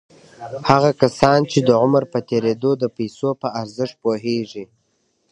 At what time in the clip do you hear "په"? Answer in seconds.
2.13-2.19, 3.41-3.47